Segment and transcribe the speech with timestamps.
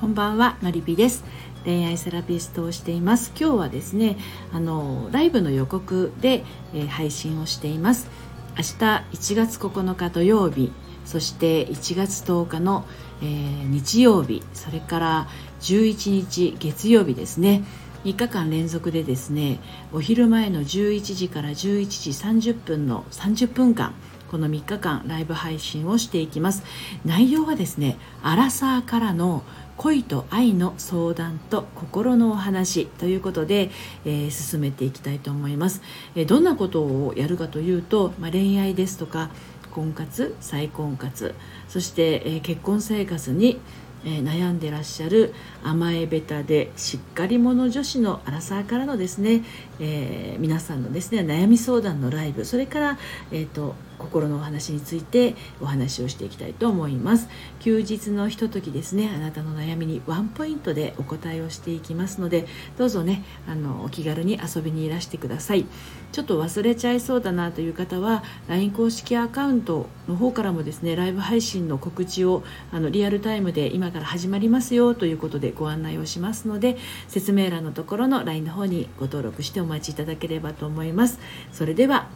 [0.00, 1.24] こんばんはのりぴです。
[1.66, 3.32] 恋愛セラピストをしています。
[3.38, 4.16] 今日はですね
[4.50, 6.42] あのライブの予告で、
[6.72, 8.08] えー、配信をしています。
[8.56, 8.64] 明日
[9.12, 10.72] 1月9日土曜日
[11.04, 12.86] そして1月10日の、
[13.20, 15.28] えー、日曜日それから
[15.60, 17.62] 11日月曜日ですね。
[18.04, 19.60] 3日間連続でですね
[19.92, 23.92] お昼前の11時から11時30分の30分間
[24.30, 26.62] この3日間ライブ配信をしていきます。
[27.04, 29.42] 内容はですねアラサーからの
[29.76, 33.70] 恋と愛の相談と心のお話ということで、
[34.04, 35.80] えー、進めていきたいと思います、
[36.14, 39.30] えー、どんなことをやるかというと、まあ、恋愛ですとか
[39.70, 41.34] 婚活再婚活
[41.66, 43.58] そして、えー、結婚生活に
[44.02, 49.44] えー、悩んでらっしゃる甘えべたでしっかり者女子のアラサーからのですね、
[49.78, 52.98] えー、皆さんのですね悩み相談のライブそれから、
[53.30, 57.28] えーと心のお話についてお話をしていきたいと思います。
[57.60, 59.10] 休日のひとときですね。
[59.14, 62.46] あなたの悩みにワンポイントでお答えをしていきますので
[62.78, 65.66] どうぞねあのお気軽に遊びにいらしてください。
[66.12, 81.18] ちょっと忘れちゃいそうだなという方は LINE 公式アカウントの方からもですねライブ配信の告知をあのリアルタイムで今から始まりますよということでご案内をしますので説明欄のところの LINE の方にご登録してお待ちいただければと思います。
[81.52, 82.08] それでは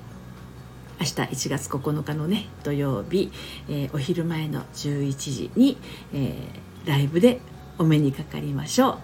[1.05, 1.13] 明日
[1.49, 3.31] 1月9日のね土曜日、
[3.69, 5.77] えー、お昼前の11時に、
[6.15, 7.41] えー、ライブで
[7.79, 8.99] お目にかかりましょう。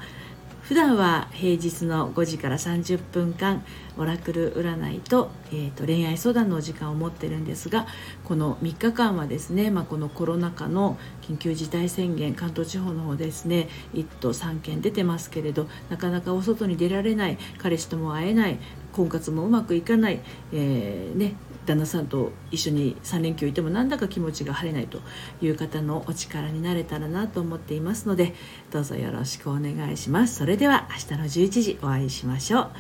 [0.63, 3.65] 普段は平日の5時から30分間
[3.99, 7.89] オラクル占いと,、えーと、恋愛相談のお時間を持ってるんですが
[8.23, 18.61] この3日間はですね、まあ、このコロナ禍の緊急事態宣言関東地方の方ですね1都3県出てますけれどなかなかお外に出られない彼氏とも会えない
[18.93, 20.21] 婚活もうまくいかない、
[20.53, 21.35] えー、ね、
[21.67, 25.01] 旦那さんと一緒に3連休いてもなんだか気持ちが晴れないと
[25.43, 28.35] いう方のお力になれたらなと思っていますので
[28.71, 30.37] どうぞよろしくお願いします。
[30.37, 32.71] それでは明日の11時お会いしましょう。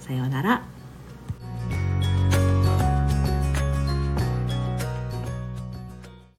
[0.00, 0.79] さようなら。